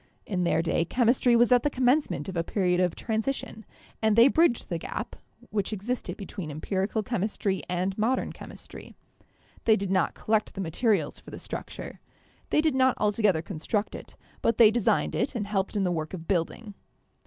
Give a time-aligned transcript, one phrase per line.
[0.25, 3.63] In their day chemistry was at the commencement of a period of transition,
[4.01, 5.15] and they bridged the gap
[5.51, 9.63] which existed between empirical chemistry and modern chemis THE PHLOGISTIC PERIOD PROPER 105 try.
[9.69, 11.99] They did not collect the materials for the structure—
[12.49, 16.15] they did not altogether construct it, but they designed it, and helped in the work
[16.15, 16.73] of building.